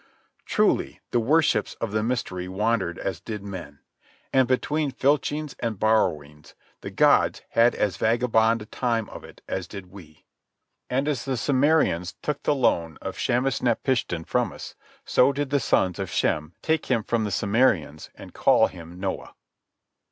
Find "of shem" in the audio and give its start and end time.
15.99-16.55